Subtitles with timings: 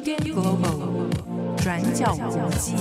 [0.00, 2.74] UDN Global 转角国际。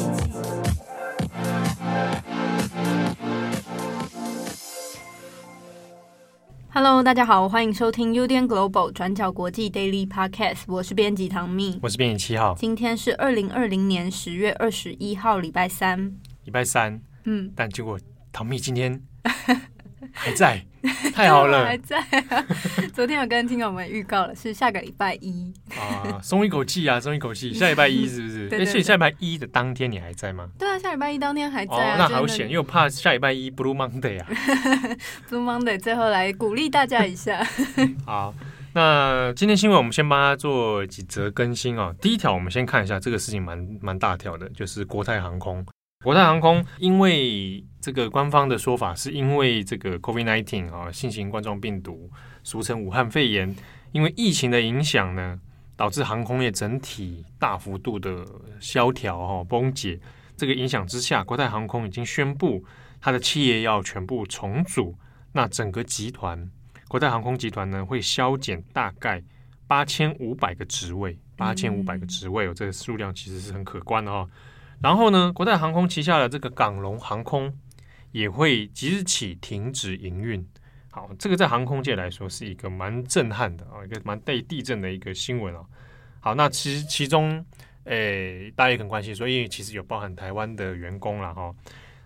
[6.69, 12.55] Hello，大家好，欢迎收听 UDN Global 转角国际 Daily Podcast，我是编辑唐蜜，我是编辑七号。
[12.57, 16.15] 今天是二零二零年十月二十一号，礼拜三。
[16.45, 17.99] 礼拜三，嗯，但结果
[18.31, 19.01] 唐蜜今天
[20.13, 20.65] 还在。
[21.13, 22.45] 太好了，还在、啊。
[22.93, 27.53] 昨天有跟听友们预告了，是下个礼拜一啊，松一口气啊，松一口气。
[27.53, 28.49] 下礼拜一是不是？
[28.49, 30.49] 对，对，对，所以下礼拜一的当天你还在吗？
[30.57, 31.93] 对啊，下礼拜一当天还在啊。
[31.93, 34.27] 哦、那好险，因为我怕下礼拜一 Blue Monday 啊。
[35.29, 37.45] Blue Monday 最后来鼓励大家一下。
[38.05, 38.33] 好，
[38.73, 41.93] 那今天新闻我们先帮他做几则更新啊。
[42.01, 45.65] 第一条，我们先看一下这个事情蛮蛮大条的，就是国泰航空。
[46.01, 52.09] 国泰航空因为这个官方的说法，是因为这个 COVID-19 啊，新型冠状病毒，
[52.41, 53.53] 俗称武汉肺炎，
[53.91, 55.37] 因为疫情的影响呢，
[55.75, 58.25] 导致航空业整体大幅度的
[58.61, 59.99] 萧条哈崩解。
[60.37, 62.63] 这个影响之下，国泰航空已经宣布
[63.01, 64.95] 它的企业要全部重组。
[65.33, 66.49] 那整个集团，
[66.87, 69.21] 国泰航空集团呢，会削减大概
[69.67, 74.25] 八千五百个职位，八千五百个职位哦，这个数量其实是很可观的哈。
[74.81, 77.53] 然后呢，国泰航空旗下的这个港龙航空
[78.11, 80.47] 也会即日起停止营运。
[80.89, 85.61] 好，这个在航空界来说是一个蛮震撼的啊，一个蛮带地震的一个新闻啊。
[86.21, 87.45] 好，那其实其中，
[87.83, 91.53] 诶，大家也很关心，所以其实有包含台湾的员工了哈。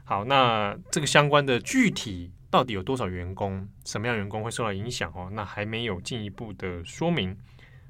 [0.04, 5.30] 好，那这个相关的具体到底有多少员工，什么样员工会受到影响哦？
[5.32, 7.38] 那还没有进一步的说明。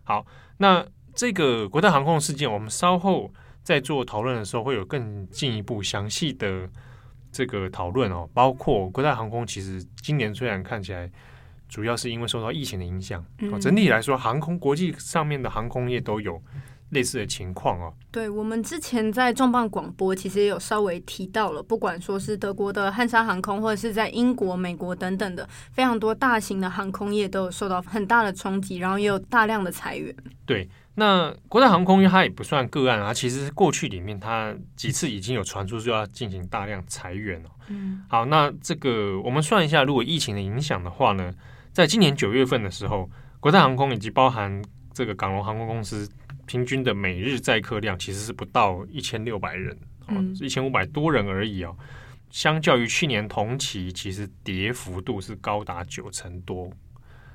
[0.03, 0.25] 好，
[0.57, 3.33] 那这个国泰航空事件，我们稍后。
[3.63, 6.69] 在做讨论的时候，会有更进一步详细的
[7.31, 11.09] 这个讨论哦，包括国泰航空其实今年虽然看起来
[11.69, 16.39] 主要是因为受到疫情的影响，嗯，整体来说，航空国际上面的航空业都有
[16.89, 17.91] 类似的情况哦。
[18.11, 30.15] 对，我们之前在重磅广播其实也有稍微提到了，不管说是德国的汉莎航空，或者是在英国、美国等等的非常多大型的航空业都有受到很大的冲击，然后也有大量的裁员。
[30.45, 30.69] 对。
[30.95, 37.49] 那国泰航空，因为它也不算个案啊，其实过去里面它几次已经有传出说要进行大量裁员了。
[37.67, 41.33] 嗯，好，那这个我们算一下，如果疫情的影响的话呢，
[41.71, 43.09] 在今年九月份的时候，
[43.39, 46.07] 国泰航空以及包含这个港龙航空公司
[46.45, 49.75] 平均的每日载客量其实是不到一千六百人，
[50.09, 51.75] 嗯，一千五百多人而已哦。
[52.29, 56.69] 相较于去年同期，其实跌幅度是高达九成多。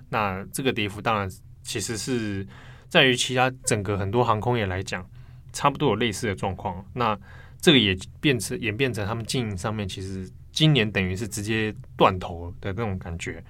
[0.08, 1.28] 那这个跌幅当然
[1.60, 2.46] 其实是。
[2.88, 5.04] 在于其他整个很多航空业来讲，
[5.53, 6.84] 差不多有类似的状况。
[6.94, 7.19] 那
[7.60, 13.43] 这个也变成演变成他们经营上面，其实今年等于是直接断头的那种感觉。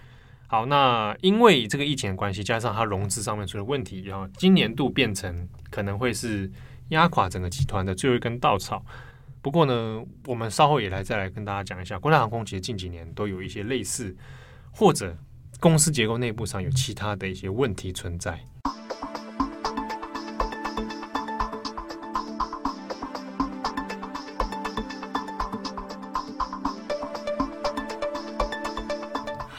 [0.46, 6.50] 好，那因为这个疫情的关系，加上它融资上面出了问题，然后今年度变成可能会是
[6.88, 8.82] 压垮整个集团的最后一根稻草。
[9.42, 14.16] 不过呢，我们稍后也来再来跟大家讲一下，国泰航空其实近几年都有一些类似，
[14.70, 15.14] 或者
[15.60, 18.40] 公司结构内部上有其他的一些问题存在。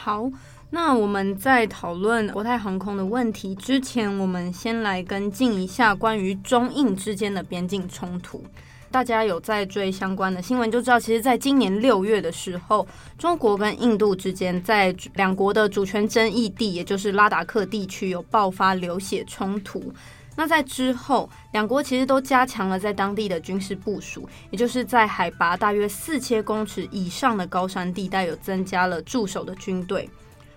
[0.02, 0.30] 好，
[0.70, 8.42] 那我们在讨论国泰航空的问题之前，我们先来跟进一下关于中印之间的边境冲突。
[8.90, 12.88] 大家有在追相关的新闻，就知道，其实在今年六月的时候，
[13.18, 19.92] 中国跟印度之间在两国的主权争议地，也就是拉达克地区，有爆发流血冲突。
[20.36, 30.08] 那在之后，两国其实都加强了在当地的军事部署，也就是在海拔大约四千公尺以上的高山地带有增加了驻守的军队。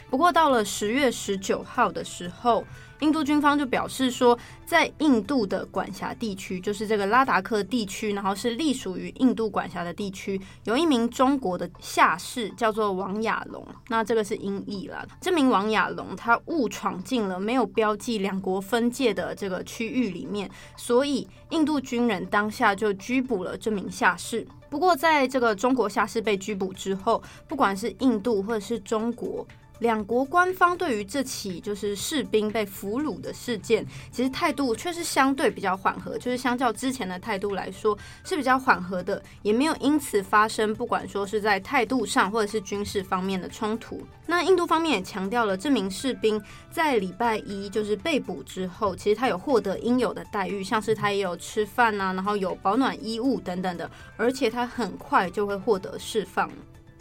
[0.10, 2.64] 不过到了十月十九号的时候，
[3.04, 13.68] 印度军方就表示说，在印度的管辖地区，就是这个拉达克地区，然后是隶属于印度管辖的地区，有一名中国的下士叫做王亚龙。
[13.90, 15.06] 那这个是音译啦。
[15.20, 24.48] 这名王亚龙他误闯进了没有标记两国分界的这个区域里面，所以印度军人当下就拘捕了这名下士。
[24.70, 29.46] 不过在这个中国下士被拘捕之后，不管是印度或者是中国。
[29.80, 44.02] 两国官方对于这起就是士兵被俘虏的事件，其实态度却是相对比较缓和，就是相较之前的态度来说是比较缓和的，也没有因此发生不管说是在态度上或者是军事方面的冲突。
[44.26, 46.42] 那印度方面也强调了，这名士兵
[46.72, 56.50] 在礼拜一就是被捕之后，其实他有获得应有的待遇，像是他也有吃饭啊，然后有保暖衣物等等的，而且他很快就会获得释放。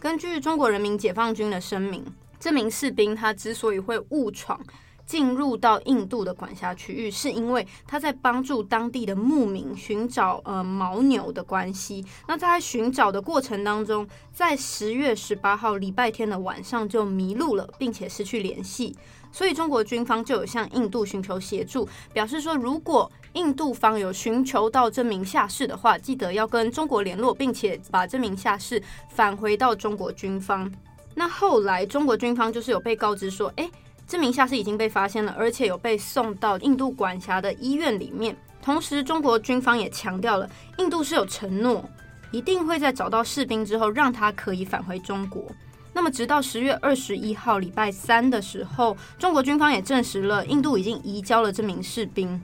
[0.01, 2.05] 根据中国人民解放军的声明。
[2.43, 4.61] 这名士兵他之所以会误闯
[5.07, 12.05] 进入到印度的管辖区域，是因为他在帮助当地的牧民寻找呃牦牛的关系。
[12.27, 18.97] 那在寻找的过程当中，在十月十八号礼拜天的晚上就迷路了，并且失去联系。
[19.31, 30.69] 所以中国军方就有向印度寻求协助，表示说如果印度方有寻求到这名下士的话，记得要跟中国联络，并且把这名下士返回到中国军方。
[31.15, 33.71] 那后来中国军方就是有被告知说，诶，
[34.07, 38.37] 这名下士已经被发现了，而且有被送到印度管辖的医院里面。
[38.63, 40.49] 同时，中国军方也强调了，
[40.79, 41.85] 印度是有承诺，
[42.31, 45.45] 一定会在找到士兵之后，让他可以返回中国。
[45.93, 52.41] 那么，直到十月二十一号礼拜三的时候，中国军方也证实了印度已经移交了这名士兵。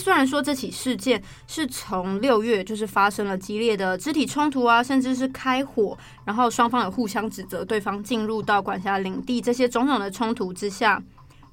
[0.00, 11.02] 虽然说这起事件是从六月就是发生了激烈的肢体冲突啊，甚至是开火，然后双方有互相指责对方进入到管辖领地这些种种的冲突之下。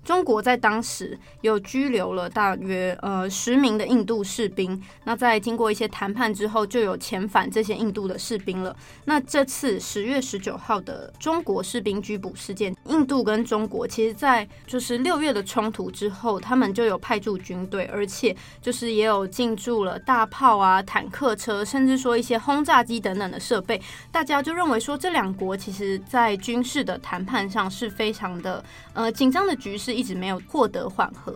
[0.07, 8.73] 中国在当时有拘留了大约呃十名的印度士兵，那在经过一些谈判之后，就有遣返这些印度的士兵了。
[9.03, 23.81] 那这次十月十九号的中国士兵拘捕事件，印度跟中国其实，在就是六月的冲突之后，他们就有派驻军队，而且就是也有进驻了大炮啊、坦克车，甚至说一些轰炸机等等的设备。
[24.09, 28.63] 大家就认为说，这两国其实在军事的谈判上是非常的
[28.93, 29.96] 呃紧张的局势。
[29.97, 31.35] 一直没有获得缓和，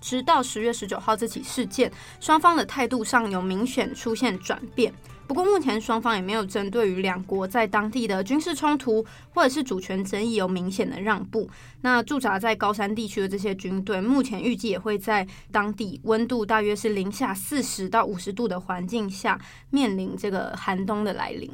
[0.00, 4.92] 直到十月十九号这起事件，双方的态度上有明显出现转变。
[5.28, 9.02] 不过目前双方也没有针对于两国在当地的军事冲突
[9.32, 11.48] 或者是主权争议有明显的让步。
[11.80, 19.40] 那驻扎在高山地区的这些军队，目前预计也会在当地温度大约是零下四十到五十度的环境下，
[19.70, 21.50] 面临这个寒冬的来临。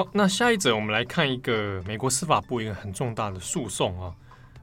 [0.00, 4.14] 好，那下一则我们来看一个美国司法部一个很重大的诉讼啊。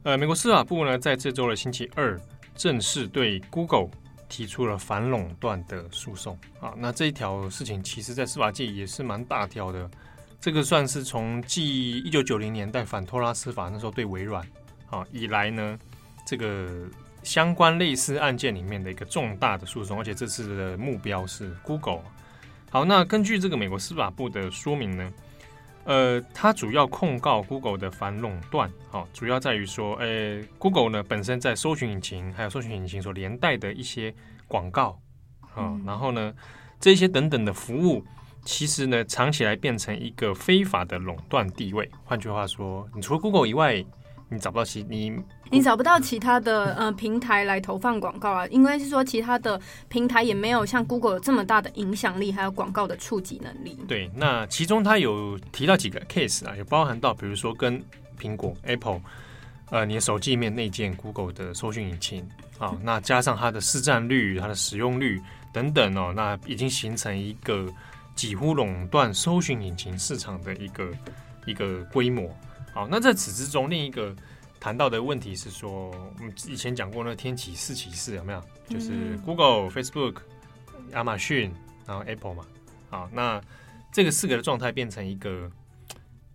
[0.01, 2.19] 呃，美国司法部呢，在这周的星期二
[2.55, 3.87] 正式对 Google
[4.27, 6.73] 提出了反垄断的诉讼啊。
[6.75, 9.87] 那这一条事情，其实在司法界也是蛮大条的。
[10.41, 14.43] 这个算是从继一九九零年代反托拉斯法那时候对微软
[14.89, 15.77] 啊以来呢，
[16.25, 16.89] 这个
[17.21, 22.01] 相关类似案件里面的一个重大的诉讼，而且这次的目标是 Google。
[22.71, 25.09] 好，那根据这个美国司法部的说明呢，
[25.87, 34.13] 呃，它主要控告 Google 的反垄断，好、哦，主要在于说，呃，Google 呢本身在搜寻引擎还有搜寻引擎所连带的一些
[34.49, 34.99] 广告，
[35.55, 36.33] 啊、哦，然后呢，
[36.77, 38.03] 这些等等的服务，
[38.43, 41.89] 其实呢，藏起来变成一个非法的垄断地位。
[42.03, 43.81] 换句话说，你除了 Google 以外，
[44.29, 45.17] 你找不到其你
[45.49, 53.77] 你找不到其他的呃平台来投放广告啊，因为是说其他的平台也没有像 Google 有这么大的影响力，还有广告的触及能力。
[53.87, 57.81] 对，那其中它有提到几个 case 啊，有包含到比如说跟
[58.19, 58.99] 苹果 Apple，
[59.69, 62.27] 呃，你的手机里面内建 Google 的搜寻引擎
[62.57, 65.21] 啊，那加上它的市占率、它的使用率
[65.53, 67.65] 等等哦，那已经形成一个
[68.13, 70.89] 几乎垄断搜寻引擎市场的一个
[71.45, 72.29] 一个规模。
[72.77, 74.15] 好，那在此之中，另一个
[74.59, 75.89] 谈到的问题是说，
[76.19, 78.43] 我们以前讲过那个天启四骑士有没有？
[78.69, 80.17] 就是 Google、Facebook、
[80.91, 81.51] 亚马逊，
[81.87, 82.45] 然后 Apple 嘛。
[82.91, 83.41] 好，那
[83.91, 85.49] 这个四个的状态变成一个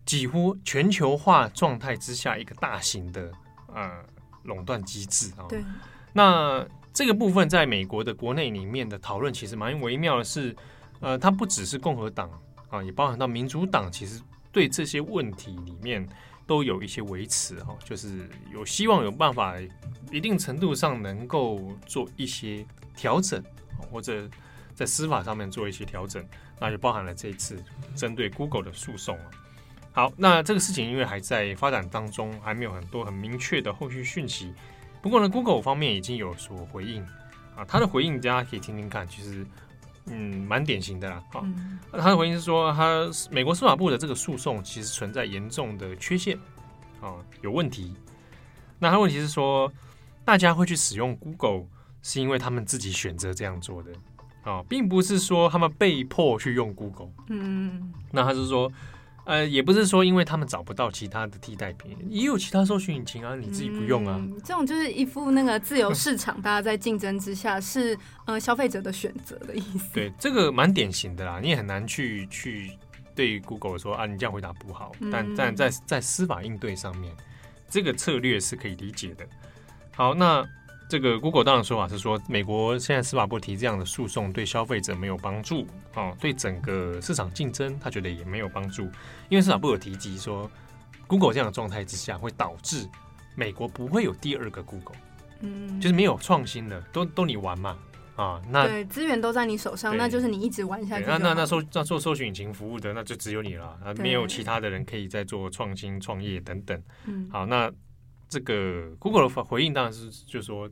[0.05, 3.31] 几乎全球化状态之下一个大型的
[3.73, 4.05] 呃
[4.43, 5.47] 垄断机制啊。
[5.49, 5.65] 对。
[6.13, 10.57] 那这个部分在美国的国内里面的讨论其实蛮微妙的是，
[10.99, 12.29] 呃，它不只是共和党
[12.69, 14.21] 啊，也包含到民主党，其实
[14.51, 16.05] 对这些问题里面。
[16.47, 19.55] 都有一些维持哈，就是有希望有办法，
[20.11, 22.65] 一定程度上能够做一些
[22.97, 23.43] 调整，
[23.91, 24.29] 或者
[24.75, 26.25] 在司法上面做一些调整，
[26.61, 27.63] 那就包含了这一次
[27.95, 29.19] 针对 Google 的诉讼。
[29.93, 34.53] 好，那这个事情因为还在发展当中，还没有很多很明确的后续讯息。
[35.01, 37.03] 不过呢，Google 方面已经有所回应
[37.57, 39.47] 啊，他的回应大家可以听听看，其实。
[40.07, 41.23] 嗯，蛮典型的啦。
[41.31, 41.45] 好，
[41.93, 46.37] 那他的回应是说，他美国司法部的这个诉讼其实存在严重的缺陷，
[47.01, 47.95] 啊，有问题。
[48.79, 49.73] 那他问题是说，
[50.25, 51.67] 大家会去使用 Google
[52.03, 53.93] 是因为他们自己选择这样做的，
[54.43, 57.11] 啊，并不是说他们被迫去用 Google。
[57.29, 58.71] 嗯，那他是说。
[59.25, 64.17] 呃，也不是说因为他们找不到其他的替代品，也有其他搜寻引擎啊，你自己不用啊。
[64.19, 69.95] 嗯、这种就是一副那个自由市场，大家在竞争之下是呃消费者的选择的意思。
[69.95, 72.77] 对，这个蛮典型的啦，你也很难去去
[73.15, 74.93] 对 Google 说啊，你这样回答不好。
[75.01, 77.15] 嗯、但但在在司法应对上面，
[77.69, 79.25] 这个策略是可以理解的。
[79.95, 80.45] 好，那
[80.93, 88.83] 这个 Google 当然说法是说，美国现在司法部提这样的诉讼对消费者没有帮助啊，对整个市场竞争他觉得也没有帮助，
[89.31, 90.51] 因为司法部有提及说
[91.07, 92.87] ，Google 这样的状态之下会导致
[93.35, 94.99] 美国不会有第二个 Google，
[95.41, 97.79] 嗯，就是没有创新的，都都你玩嘛
[98.17, 101.07] 啊，那对资源都在你手上，那就是你一直玩下去。
[101.07, 106.83] 那那那搜那做搜寻引擎服务的那就只有你了，啊，没有其他的人可以再做创新创业等等。
[107.07, 107.73] 嗯，好，那
[108.29, 110.69] 这个 Google 的回应当然是就是说。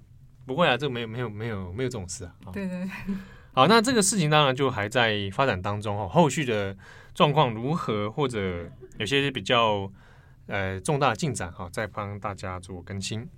[0.51, 2.51] 不会啊，这个没有没有没有没有这种事啊。
[2.53, 3.15] 对对对。
[3.53, 6.09] 好，那这个事情当然就还在发展当中哦。
[6.09, 6.77] 后续的
[7.15, 9.89] 状况如何，或者有些比较
[10.49, 13.29] 呃重大进展哈，再帮大家做更新。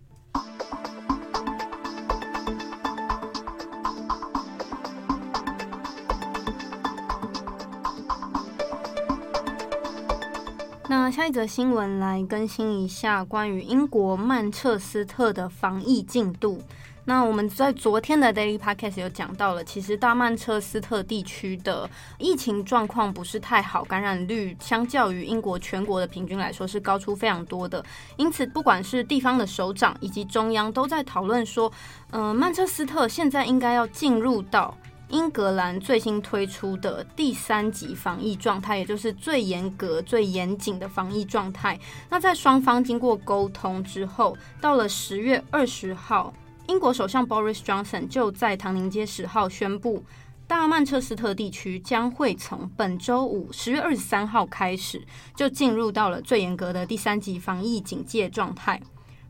[10.89, 16.63] 那下一则新闻来更新一下关于英国曼彻斯特的防疫进度。
[17.05, 27.85] 那我们在昨天的 Daily Podcast 有讲到了，其实大曼彻斯特地区的疫情状况不是太好，感染率相较于英国全国的平均来说是高出非常多的。
[28.17, 31.71] 因此，不管是地方的首长以及中央都在讨论说，
[32.13, 34.73] 嗯、曼彻斯特现在应该要进入到
[35.09, 41.77] 英格兰最新推出的第三级防疫状态，也就是最严格、最严谨的防疫状态。
[42.09, 46.33] 那在双方经过沟通之后，到了十月二十号。
[46.69, 50.03] 英国首相 Boris Johnson 就在唐宁街十号宣布，
[50.47, 55.05] 大曼彻斯特地区将会从本周五十月二十三号开始，
[55.35, 58.81] 就进入到了最严格的第三级防疫警戒状态。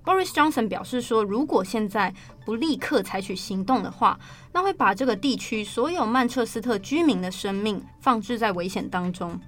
[0.05, 2.13] Boris Johnson 表示说，如果现在
[2.45, 4.19] 不立刻采取行动的话，
[4.53, 9.39] 那会把这个地区所有曼彻斯特居民的生命放置在危险当中。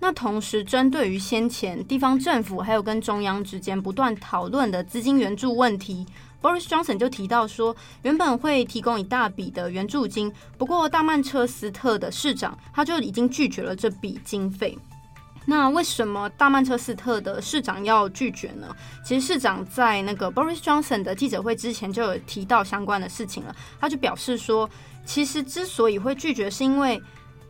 [0.00, 6.06] 那同时，针对于先前地方政府还有跟中央之间不断讨论的资金援助问题。
[6.44, 14.78] Boris Johnson 就提到说，原本会提供一大笔的援助金，不过大曼彻斯特的市长他就已经拒绝了这笔经费。
[15.46, 18.76] 那为什么大曼彻斯特的市长要拒绝呢？
[19.02, 24.68] 其实市长在那个 Boris Johnson 的记者会之前就有提到相关的事情了，他就表示说，
[25.06, 27.02] 其实之所以会拒绝，是因为。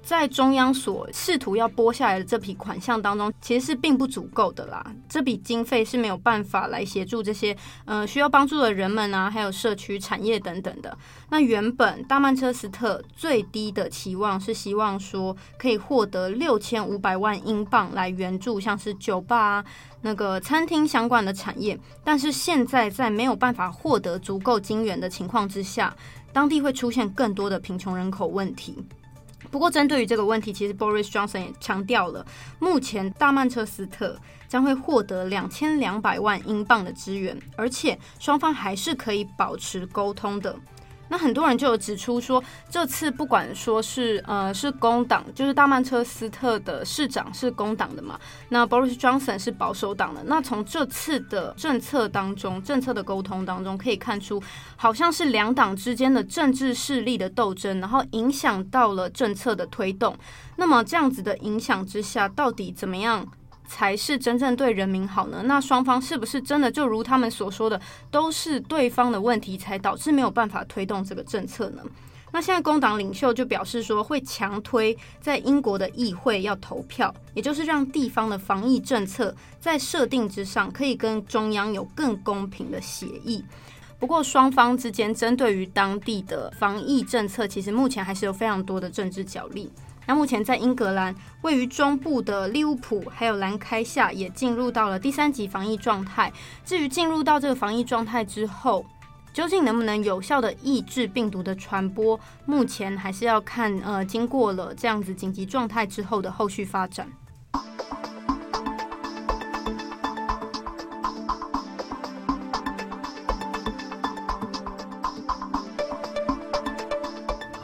[0.05, 4.85] 在中央所试图要拨下来的这笔款项当中，其实是并不足够的啦。
[5.09, 7.57] 这笔经费是没有办法来协助这些
[7.87, 10.97] 呃需要帮助的人们啊，还有社区产业等等的。
[11.31, 19.65] 那原本大曼彻斯特最低的期望是希望说可以获得六千五百万英镑来援助，像是酒吧啊、
[20.03, 21.79] 那个餐厅相关的产业。
[22.05, 25.97] 但是现在在没有办法获得足够金援的情况之下，
[26.33, 28.85] 当地会出现更多的贫穷人口问题。
[29.51, 32.27] 不过，针对于这个问题，其实 Boris Johnson 也强调了，
[32.59, 40.57] 目前大曼彻斯特将会获得两千两百万英镑的支援，而且双方还是可以保持沟通的。
[41.15, 48.19] 那很多人就有指出说，这次不管说是呃是工党，就是大曼彻斯特的市长是工党的嘛，
[48.49, 50.25] 那 Boris Johnson 是保守党的。
[50.25, 54.43] 那从这次的政策当中，政策的沟通当中可以看出，
[54.75, 60.19] 好像是两党之间的政治势力的斗争，然后影响到了政策的推动。
[60.57, 63.25] 那么这样子的影响之下，到底怎么样？
[63.67, 65.43] 才是真正对人民好呢？
[65.45, 67.81] 那双方是不是真的就如他们所说的，
[68.11, 71.83] 都是对方的问题才导致没有办法推动这个政策呢？
[72.33, 83.45] 那现在工党领袖就表示说，会强推在英国的议会要投票，也就是让地方的防疫政策在设定之上可以跟中央有更公平的协议。
[84.01, 89.71] 不过双方之间针对于当地的防疫政策，其实目前还是有非常多的政治角力。
[90.07, 96.33] 那目前在英格兰，位于中部的利物浦还有兰开夏也进入到了第三级防疫状态。
[96.65, 98.85] 至于进入到这个防疫状态之后，
[99.33, 107.11] 究竟能不能有效的抑制病毒的传播，目前还是要看呃，经过了这样子紧急状态之后的后续发展。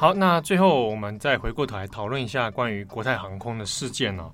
[0.00, 4.32] 好，那最后我们再回过头来讨论一下关于国泰航空的事件哦。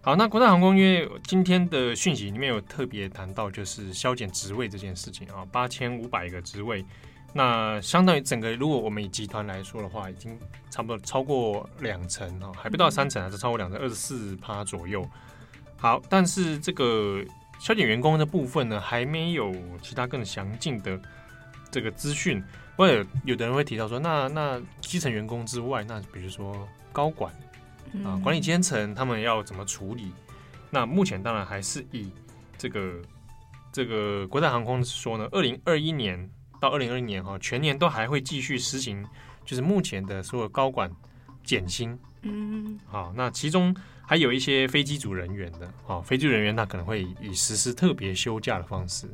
[0.00, 6.84] 好，那国泰航空因为今天的讯息里面有特别谈到，就是削减职位这件事情啊，八千五百个职位，
[7.32, 10.36] 那相当于整个如果我们以集团来说的话，已经
[10.68, 15.08] 差不多超过两成啊，还不到三成，还是超过两成，二十四趴左右。
[15.76, 17.24] 好，但是这个
[17.60, 21.00] 削减员工的部分呢，还没有其他更详尽的
[21.74, 22.40] 这个资讯。
[22.76, 27.32] 或者有的人会提到说，那那基层员工之外，那比如说高管
[28.04, 30.12] 啊、管理阶层，他们要怎么处理？
[30.70, 32.10] 那目前当然还是以
[32.58, 33.00] 这个
[33.70, 36.28] 这个国泰航空说呢，二零二一年
[36.60, 39.06] 到二零二零年哈，全年都还会继续实行，
[39.44, 40.90] 就是目前的所有高管
[41.44, 41.96] 减薪。
[42.22, 43.72] 嗯，好，那其中
[44.04, 49.06] 还有一些飞机组人员的，啊，飞机组人员他可能会以实施特别休假的方式。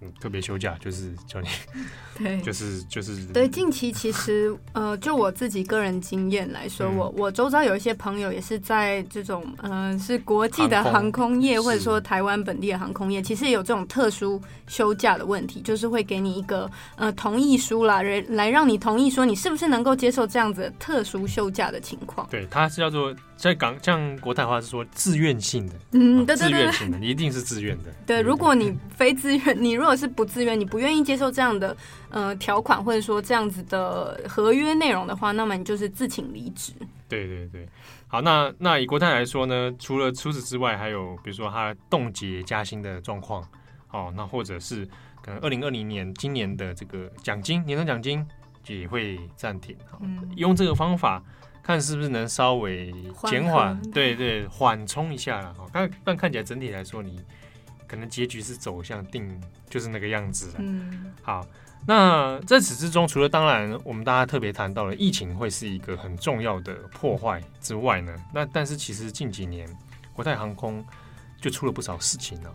[0.00, 1.48] 嗯，特别休假就是叫你，
[2.16, 3.48] 对， 就是就是对。
[3.48, 22.24] 近期其实， 呃，就我自己个人经验来说，嗯、我我周遭有一些朋友也是在这种，呃，是国际的航空业，或者说台湾本地的航空业，其实也有这种特殊休假的问题，就是会给你一个呃同意书啦，来来让你同意说你是不是能够接受这样子的特殊休假的情况。
[22.30, 23.12] 对，它是叫做。
[23.38, 27.84] 在港，像国泰话是说自愿性的，嗯，对对对，自愿性的，你一定是自愿的。
[28.04, 31.74] 对，对，如果你非自愿，你如果是不自愿，你不愿意接受这样的
[32.10, 36.72] 呃条款或者说这样子的合约内容的话，那么你就是自请离职。
[37.08, 37.68] 对对对，
[38.08, 43.40] 好，那那以国泰来说呢，除了除此之外，还有比如说他冻结加薪的状况，
[43.92, 44.84] 哦，那或者是
[45.22, 48.26] 可能二零二零年今年的这个奖金，年终奖金
[48.66, 51.22] 也会暂停，嗯，用这个方法。
[51.68, 52.90] 看是不是能稍微
[53.24, 55.66] 减缓，对对，缓冲一下了哈。
[55.70, 57.20] 但但看起来整体来说，你
[57.86, 60.54] 可能结局是走向定，就是那个样子了。
[60.60, 61.46] 嗯，好。
[61.86, 69.68] 那在此之中，除了当然我们大家特别谈到了疫情会是一个很重要的破坏之外呢，那但是其实近几年
[70.14, 70.82] 国泰航空
[71.38, 72.50] 就出了不少事情了。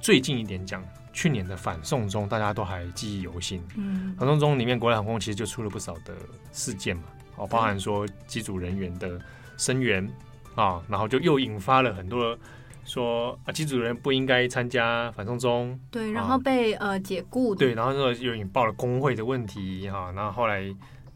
[0.00, 3.60] 最近一点讲，去年的反送中，大家都还记忆犹新。
[3.74, 6.14] 嗯，反送中里面国泰航空其实就出了不少的
[6.52, 7.02] 事件嘛。
[7.36, 9.18] 哦，包含说机组人员的
[9.56, 10.06] 声援
[10.54, 12.36] 啊，然后就又引发了很多
[12.84, 20.64] 说啊，机组人不应该参加反送中，对，然后被、啊、呃解雇，对，然后又又引爆了工会的问题哈、啊，然后后来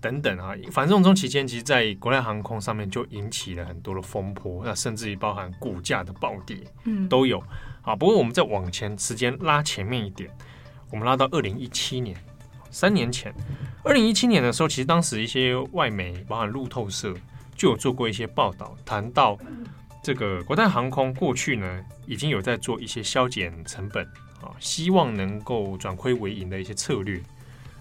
[0.00, 7.42] 等等啊，反送中期间，其实在国内航空上面就引起了很多的风波，那甚至于包含股价的暴跌，嗯，都有
[7.82, 7.94] 啊。
[7.94, 10.28] 不过我们再往前时间拉前面一点，
[10.90, 12.16] 我们拉到二零一七年。
[12.72, 13.34] 三年前，
[13.82, 17.14] 二零一七年的时候，其实当时一些外媒，包含路透社，
[17.56, 19.38] 就有做过一些报道，谈到
[20.02, 24.04] 这个国泰航空过去呢，已经有在做一些削减成本
[24.42, 27.22] 啊，希望能够转亏为盈的一些策略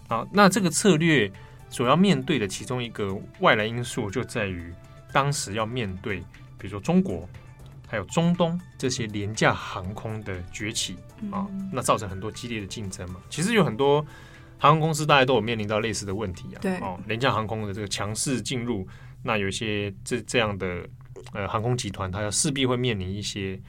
[0.08, 0.26] 啊。
[0.32, 1.30] 那这个策略
[1.70, 4.74] 所要面对的其中一个外来因素，就在于
[5.12, 6.20] 当时要面对，
[6.58, 7.28] 比如说中国
[7.88, 10.96] 还有中东这些廉价航空的崛起
[11.30, 13.20] 啊，那造成很多激烈的竞争嘛。
[13.30, 14.06] 其实有很多。
[14.60, 18.88] 航空公司大家都有面临到类似的问题啊，对哦，廉价航空的这个强势进入，
[19.24, 20.88] 那有一些这这样的
[21.34, 23.60] 呃航空集团，它要势必会面临一些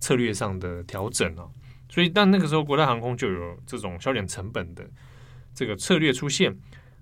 [0.00, 1.46] 策略上的调整啊，
[1.88, 4.84] 所以但那个时候国泰航空就有这种削减成本的
[5.54, 6.54] 这个策略出现。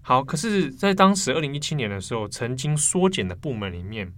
[0.02, 4.10] 好，可是，在当时二零一七年的时候，曾经缩减的部门里面，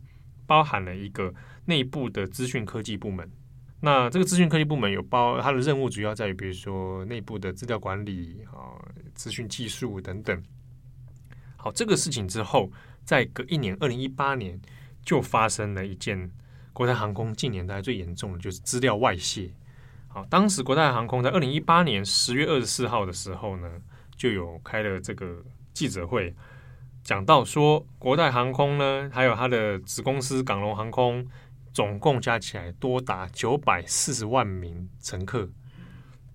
[0.47, 3.29] 包含了一个内部的资讯科技部门。
[3.85, 8.79] 那这个资讯科技部门有包，它的任务主要在于，比如说内部的资料管理啊、
[9.12, 10.40] 资讯技术等等。
[11.57, 12.71] 好，这个事情之后，
[13.05, 14.61] 在隔一年，二零一八年
[15.05, 16.31] 就发生了一件
[16.73, 19.51] 国泰航空近年来最严重的，就是资料外泄。
[20.07, 23.68] 好，当时国泰航空在二零一八年十月二十四号的时候呢，
[24.16, 25.42] 就有开了这个
[25.75, 26.33] 记者会，
[27.03, 31.27] 讲到说国泰航空呢，还有它的子公司港龙航空。
[31.73, 35.49] 总共加起来多达九百四十万名乘客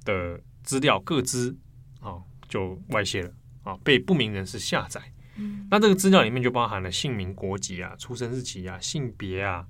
[0.03, 1.55] 的资料各资
[1.99, 3.31] 啊，就外泄了
[3.63, 5.01] 啊，被不明人士下载。
[5.35, 9.67] 嗯、那这个资料里面就包含了姓名、国籍啊、出生日期啊、性别啊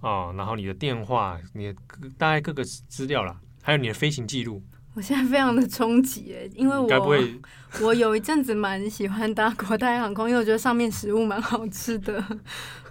[0.00, 1.74] 啊，然后你的电话、你的
[2.18, 4.62] 大概各个资料啦，还有你的飞行记录。
[4.96, 6.88] 我现在非常的冲击诶，因为我
[7.82, 12.24] 我有一阵子蛮喜欢搭国泰航空，因为我觉得上面食物蛮好吃的。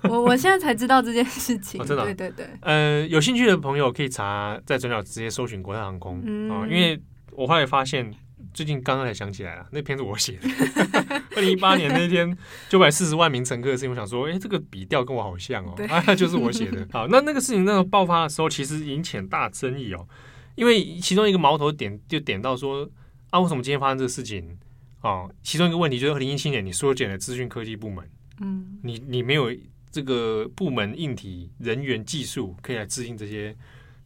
[0.04, 2.48] 我我现在才知道这件事情，哦、真的、啊，对对对。
[2.62, 8.13] 呃，有兴趣的朋友可以查在转角直接搜寻国泰航空啊、嗯哦，因为我后来发现，
[8.54, 10.48] 最近刚刚才想起来了，那篇是我写的。
[11.36, 12.38] 二零一八年那天
[12.70, 16.88] 九百四十万名乘客的事情，我想说，哎，这个笔调跟我好像哦，那、啊、就是我写的。
[16.91, 20.08] 好，那那个事情那个爆发的时候，其实引起很大争议哦。
[20.56, 22.89] 因为其中一个矛头点就点到说
[23.30, 24.58] 啊，为什么今天发生这个事情
[25.02, 25.28] 啊？
[25.44, 29.52] 其中一个问题就是二零一七年你缩减了资讯科技部门，嗯，你你没有
[29.91, 33.56] 这个部门硬体人员技术可以来制定这些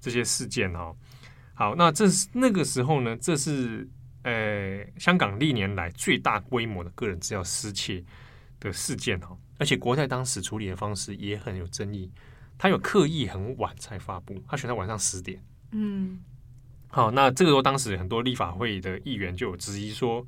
[0.01, 0.91] 这些事件哈。
[1.53, 3.87] 好，那这是那个时候呢，这是
[4.23, 8.03] 呃香港历年来最大规模的个人资料失窃
[8.59, 12.11] 的事件哈，而且国泰当时处理的方式也很有争议，
[12.57, 16.19] 他有刻意很晚才发布，他选在晚上十点，嗯。
[16.91, 20.25] 好，那这个时候当时很多立法会的议员就有质疑说，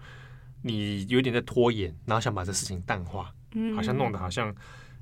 [0.62, 4.54] 你有点在拖延，然后想把这事情淡化，嗯，好像弄得好像，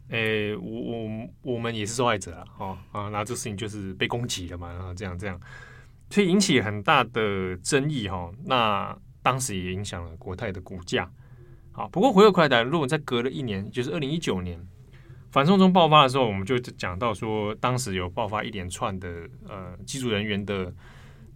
[0.07, 5.37] 诶、欸，我我我们也是受害者啊，哦啊，然后这事情就是被攻击了嘛，然后这样这样，
[6.09, 8.31] 所以引起很大的争议哈。
[8.45, 11.11] 那当时也影响了国泰的股价。
[11.73, 14.59] 好，不过回过头来，如果再隔了一年，就是二零一九年
[15.29, 20.73] 反送中爆发的时候，我们就讲到说，当时有爆发一连串的呃机组人员的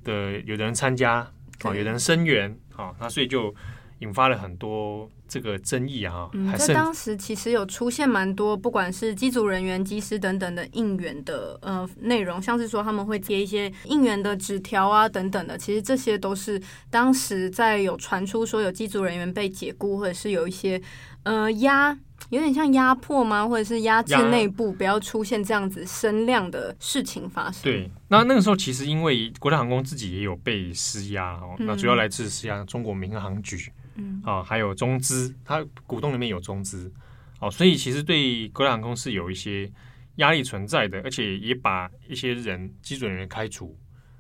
[0.04, 1.32] 的有的人参加啊，
[1.66, 3.54] 有的人声援啊，那所以就
[4.00, 5.10] 引发了很多。
[5.26, 16.62] 这个争议啊，嗯，在当时其实有出现蛮多，不管是机组人员、机师等等的应援的呃内容，像是说他们会贴一些应援的纸条啊等等的，其实这些都是
[16.92, 20.80] 当时在有传出说有机组人员被解雇，或者是有一些
[21.24, 21.98] 呃压，
[22.30, 23.48] 有点像压迫吗？
[23.48, 27.64] 或者是压制内部不要出现这样子声量的事情发生。
[27.64, 33.72] 对，那那个时候其实因为国泰航空自己也有被施压哦，那主要来自施压中国民航局。
[33.96, 36.92] 嗯，啊，还有中资，它股东里面有中资，
[37.40, 39.72] 哦，所以其实对国泰航空是有一些
[40.16, 43.78] 压力存在的，而且也把一些人基准人员开除。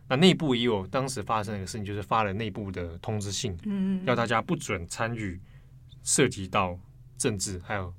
[0.07, 5.39] 那内部也有当时发生的一个事情，就是发了内部的通知信，嗯，要大家不准参与
[6.03, 6.77] 涉及到
[7.17, 7.93] 政治，还有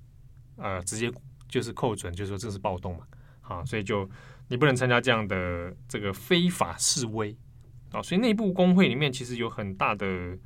[0.56, 1.10] 呃，直接
[1.48, 3.04] 就是扣准，就是说这是暴动嘛，
[3.42, 4.08] 啊，所以就
[4.48, 7.36] 你不能参加这样的这个非法示威，
[7.92, 10.38] 啊，所以内部工会里面其实有很大的。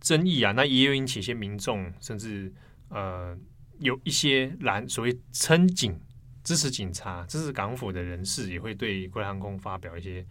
[0.00, 2.52] 争议啊，那也有引起一些民众，甚至
[2.88, 3.36] 呃
[3.80, 6.00] 有一些蓝所谓撑警、
[6.44, 10.24] 支持警察、支持港府的人士，也会对国泰航空发表一些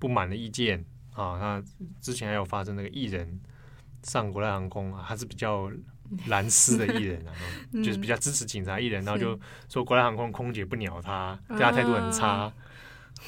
[0.00, 1.38] 不满的意见啊。
[1.38, 1.64] 那
[2.00, 3.40] 之前还有发生那个艺人
[4.02, 5.70] 上国泰航空啊，他是比较
[6.28, 7.30] 蓝丝的艺人啊，
[7.84, 9.38] 就是比较支持警察艺人，然后就
[9.68, 12.52] 说国泰航空空姐不鸟他，对他态度很差。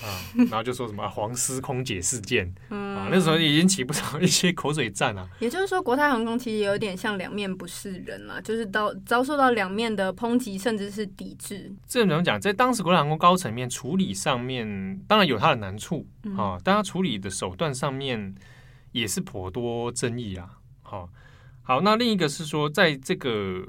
[0.02, 5.26] 啊，然后就说什么黄丝空姐事件，嗯、啊，那时候也引起不少一些口水战啊。
[5.38, 11.72] 也就是说，国泰航空其实有点像两面不是人了，就是遭遭受到两面的抨击，甚至是抵制。
[11.86, 12.38] 这怎么讲？
[12.38, 18.34] 在当时国泰航空高层面处理上面，当然有它的难处啊，但它处理的手段上面
[18.92, 20.50] 也是颇多争议啊。
[20.82, 21.08] 好、啊，
[21.68, 23.66] 好，那另一个是说，在这个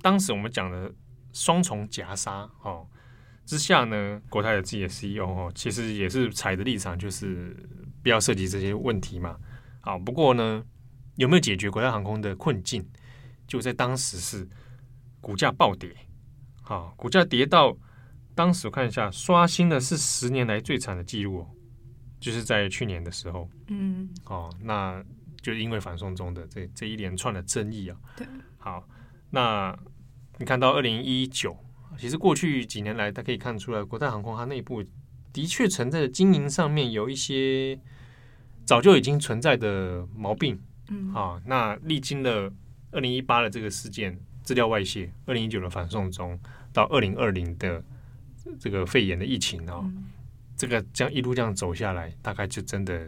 [0.00, 0.94] 当时我们讲的
[1.32, 2.94] 双重夹杀，哦、啊。
[3.44, 7.56] 之下呢，国泰的自己的 CEO 哦，其实也是采的立场，就是
[8.00, 9.36] 不要涉及这些问题嘛。
[9.80, 10.64] 好，不过呢，
[11.16, 12.88] 有没有解决国泰航空的困境？
[13.48, 14.48] 就在当时是
[15.20, 15.92] 股价暴跌，
[16.62, 17.76] 好，股价跌到
[18.36, 21.50] 当时我看一下，刷新的是十年来最惨的记录哦，
[22.20, 23.50] 就是在去年的时候。
[23.66, 25.04] 嗯，哦，那
[25.42, 27.96] 就是因为反送中的这这一连串的争议啊。
[28.16, 28.26] 对，
[28.58, 28.88] 好，
[29.30, 29.78] 那
[30.38, 31.56] 你看到二零一九。
[31.98, 34.82] 其实过去几年来，大家可以看出来，国泰航空它内部
[35.30, 37.78] 的确存在的经营上面有一些
[38.64, 40.58] 早就已经存在的毛病。
[40.88, 42.50] 嗯，啊，那历经了
[42.92, 46.40] 二零一八的这个事件，资料外泄；二零一九的反送中，
[46.72, 47.84] 到二零二零的
[48.58, 50.06] 这个肺炎的疫情啊，嗯、
[50.56, 53.06] 这个这样一路这样走下来，大概就真的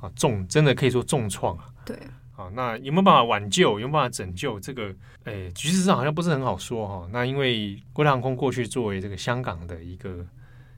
[0.00, 1.66] 啊重，真的可以说重创啊。
[1.84, 1.96] 对。
[2.36, 3.80] 啊，那有没有办法挽救？
[3.80, 4.60] 有没有办法拯救？
[4.60, 7.08] 这个，诶，局势上好像不是很好说哈。
[7.10, 10.26] 那因为国泰航空过去作为这个香港的一个。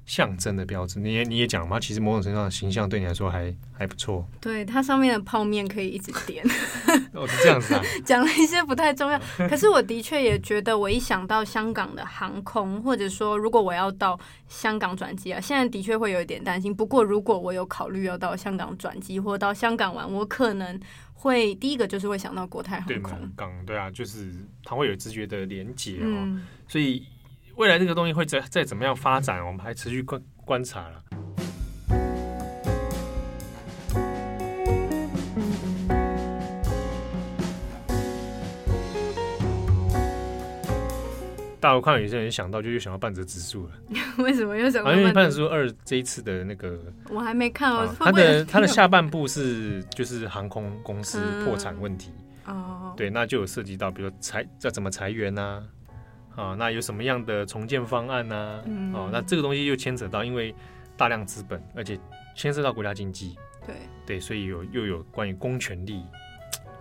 [0.08, 4.26] 象征的标志，你也你也讲嘛，其实某种程度上的形象对你来说还还不错。
[4.40, 6.42] 对，它上面的泡面可以一直点。
[7.12, 7.82] 哦，是这样子啊。
[8.06, 14.18] 讲了一些不太重要，可是我的确也觉得，我一想到香港的航空，或者说如果我要到
[14.48, 16.74] 香港转机啊，现在的确会有一点担心。
[16.74, 20.80] 不过如果我有考虑要到香港转机或到香港玩，我可能
[21.12, 23.12] 会第一个就是会想到国泰航空。
[23.20, 24.32] 对，港对啊，就是
[24.64, 27.04] 它会有直觉的连接哦，嗯、所以。
[27.58, 31.02] 未来这个东西会再再怎么样发展，我们还持续观观察了。
[41.58, 43.72] 大家看到有些人想到，就又想到半泽直树了。
[44.22, 44.92] 为什么又想到？
[44.92, 46.78] 因为半泽直树二这一次的那个，
[47.10, 47.92] 我还没看哦。
[47.98, 52.12] 他的他的下半部是就是航空公司破产问题
[52.46, 55.62] 哦，对，那就有涉及到，比如裁要怎么裁员呐、啊。
[56.38, 58.62] 啊，那有什么样的重建方案呢、啊？
[58.66, 60.55] 嗯、哦，那这个东西又牵扯到，因为
[60.96, 61.98] 大量资本，而且
[62.37, 63.74] 牵涉到国家经济，对
[64.07, 66.05] 对，所以有又有关于公权力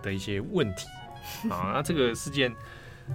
[0.00, 0.86] 的一些问题。
[1.50, 2.54] 啊，那这个事件，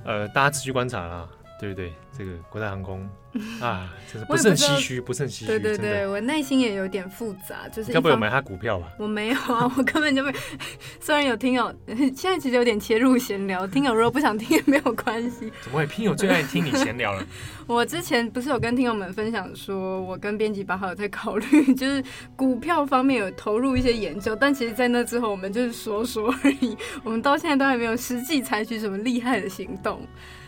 [0.04, 1.30] 呃，大家持续观察啦。
[1.64, 1.94] 对不对？
[2.16, 3.10] 这个国泰航空
[3.62, 5.46] 啊，就是不胜唏嘘，不胜唏嘘。
[5.46, 8.92] 对对对，我内心也有点复杂，就是要不要买他股票吧？
[9.00, 10.34] 我没有啊， 我根本就没。
[11.00, 15.50] 虽然有听友，现在其实有点切入闲聊，听友如果不想听也没有关系。
[15.62, 15.88] 怎么会？
[15.88, 17.26] 听友最爱听你闲聊了。
[17.66, 22.04] 我之前不是有跟听友们分享说，我跟编辑八号有在考虑，就是
[22.36, 30.06] 股票方面有投入一些研究，但其实，在那之后，我们就是说说而已，我们到现在都还没有实际采取什么厉害的行动。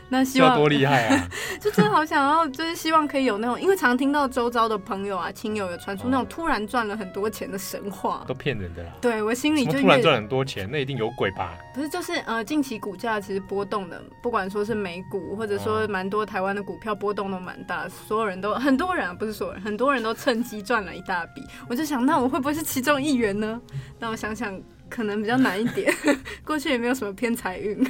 [0.08, 1.28] 那希望多厉害啊！
[1.60, 8.92] 就真的好想要，就是希望可以有那种，因为常听到周遭的朋友啊、亲友有传出那种突然赚了很多钱的神话，都骗人的啦。
[9.02, 11.58] 对我心里就突然赚很多钱，那一定有鬼吧？
[11.74, 21.44] 不是，就是呃，近期股价其实波动的，不管说是美股，或者说蛮多台湾的股票波动都蛮大，所有人都很多人啊，不是所有人，很多人都趁机赚了一大笔。
[21.68, 23.60] 我就想，那我会不会是其中一员呢？
[24.00, 25.92] 那我想想，可能比较难一点，
[26.46, 27.84] 过去也没有什么偏财运。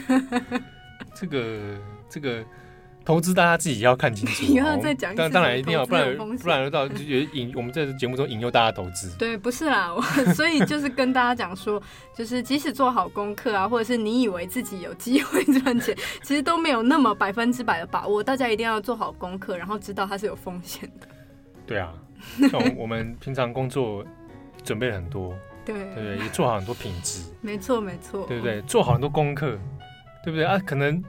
[1.14, 1.78] 这个，
[2.16, 2.42] 这个。
[3.08, 5.16] 投资大家自己要看清楚， 以后再讲。
[5.16, 9.16] 当当然一定要，不然不然到就引我们在节目中引诱大家投资。
[9.16, 10.02] 对，不是啦，我
[10.34, 11.80] 所以就是跟大家讲说，
[12.18, 18.24] 就是即使做好功课啊，或者是你以为自己有机会赚钱，其实都没有那么百分之百的把握。
[18.24, 21.08] 大家一定要做好功课，然后知道它是有风险的。
[21.68, 21.94] 对啊，
[22.50, 24.04] 像我 们平常工作
[24.64, 25.32] 准备了很多，
[25.64, 28.64] 对对对，也做好很多品质，没错没错，对不对？
[28.64, 29.60] 做好很多功课，
[30.24, 30.58] 对不对啊？
[30.66, 31.04] 可能。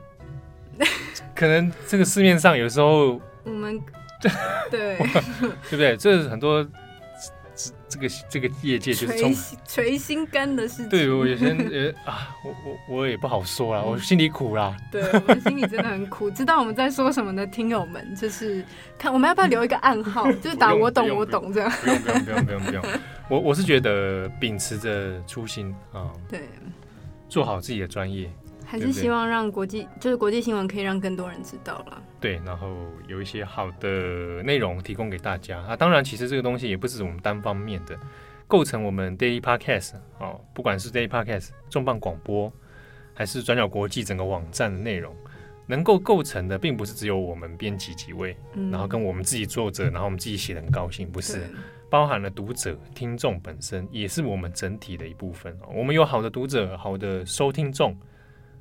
[1.35, 3.81] 可能这个市面上有时候我们
[4.71, 4.99] 对对
[5.71, 5.97] 不对？
[5.97, 6.65] 这是很多
[7.55, 9.35] 这这个这个业界就是捶
[9.67, 10.89] 捶心肝的事情。
[10.89, 14.77] 对我有些人啊，我我我也不好说啦，我心里苦啦。
[14.91, 18.65] 对我们心里真的很苦， 知道我们在说什么的听友们，就是
[18.99, 21.71] 看我们要不要留一个暗号，就是打我懂我懂这样。
[21.71, 22.85] 不用不用不用不用不用，
[23.29, 26.49] 我我是觉得秉持着初心啊，对，
[27.29, 28.31] 做好自己的专业。
[28.67, 32.03] 还是希望让国际，就是国际新闻可以让更多人知道了。
[32.21, 32.69] 对，然后
[33.07, 35.77] 有一些好的内容提供给大家啊。
[35.77, 37.97] 当然，其实这个东西也不是我们单方面的，
[38.49, 42.53] 构成我们 Daily Podcast 哦，不管是 Daily Podcast 重磅广播，
[43.15, 45.15] 还是转角国际整个网站的内容，
[45.67, 51.41] 能够构成的，并不是只有我们编辑几位，嗯，然后跟我们自己作者，然后我们自己写的很高兴，不是，
[51.89, 55.57] 包含了读者、听众本身，也是我们整体的一部分。
[55.73, 57.97] 我们有好的读者，好的收听众。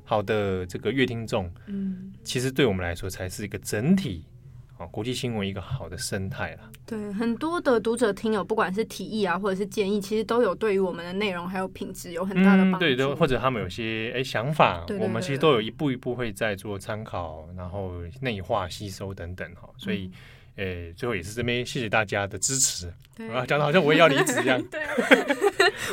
[0.05, 4.23] 好的，这个乐听众，嗯，其实对我们来说才是一个整体，
[4.77, 6.69] 啊，国际新闻一个好的生态啦。
[6.85, 12.77] 对，很多的读者听友，不管是提议啊，或者是建议，其实都有对于我们的内容还有品质有很大的帮助。
[12.77, 20.11] 嗯、对，都或者他们有些哎想法，对对对对，我们其实都有一步一步会在做参考，然后内化吸收等等哈，所以。
[20.57, 22.91] 嗯诶，最后也是这边谢谢大家的支持。
[23.15, 24.61] 对，讲的好像我也要离职一样。
[24.71, 24.81] 对，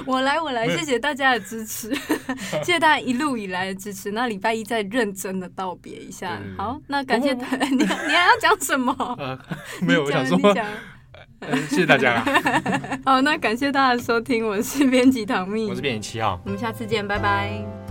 [0.07, 1.95] 我来，我来，谢谢大家的支持，
[2.65, 4.11] 谢谢大家一路以来的支持。
[4.11, 6.41] 那礼拜一再认真的道别一下。
[6.57, 7.47] 好，那感谢大。
[7.71, 8.93] 你你还要讲什么？
[9.19, 9.39] 呃，
[9.83, 10.37] 没有，我想说，
[11.69, 12.25] 谢谢大家。
[13.05, 17.82] 好，那感谢大家的收听，我是编辑唐蜜，我是编辑七号，我们下次见，拜拜。